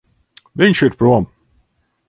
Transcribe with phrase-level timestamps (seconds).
[0.61, 1.31] Viņš ir prom.